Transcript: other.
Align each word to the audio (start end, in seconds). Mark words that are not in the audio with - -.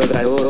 other. 0.00 0.47